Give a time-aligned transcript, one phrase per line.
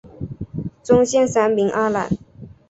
[0.81, 2.09] 宗宪三名阿懒。